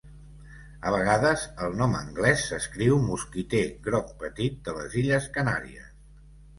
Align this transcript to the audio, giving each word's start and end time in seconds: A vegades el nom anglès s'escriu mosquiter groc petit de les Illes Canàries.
A 0.91 0.93
vegades 0.95 1.43
el 1.65 1.75
nom 1.83 1.93
anglès 1.99 2.47
s'escriu 2.47 2.99
mosquiter 3.05 3.63
groc 3.91 4.13
petit 4.27 4.61
de 4.67 4.79
les 4.83 5.01
Illes 5.07 5.33
Canàries. 5.41 5.97